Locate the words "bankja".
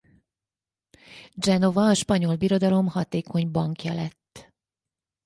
3.51-3.93